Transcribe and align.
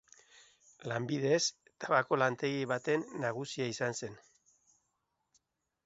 Lanbidez 0.91 1.41
tabako 1.85 2.19
lantegi 2.23 2.65
baten 2.73 3.07
nagusia 3.27 3.71
izan 3.75 3.97
zen. 4.03 4.19